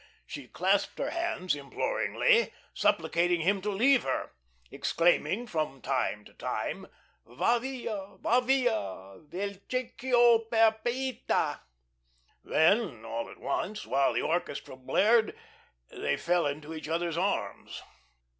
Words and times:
She 0.25 0.47
clasped 0.47 0.97
her 0.97 1.11
hands 1.11 1.53
imploringly, 1.53 2.51
supplicating 2.73 3.41
him 3.41 3.61
to 3.61 3.69
leave 3.69 4.01
her, 4.01 4.31
exclaiming 4.71 5.45
from 5.45 5.79
time 5.79 6.25
to 6.25 6.33
time: 6.33 6.87
"Va 7.27 7.59
via, 7.61 8.17
va 8.19 8.41
via 8.41 9.17
Vel 9.27 9.57
chieco 9.69 10.39
per 10.49 10.71
pieta." 10.83 11.59
Then 12.43 13.05
all 13.05 13.29
at 13.29 13.37
once, 13.37 13.85
while 13.85 14.13
the 14.13 14.23
orchestra 14.23 14.75
blared, 14.75 15.37
they 15.91 16.17
fell 16.17 16.47
into 16.47 16.73
each 16.73 16.89
other's 16.89 17.15
arms. 17.15 17.83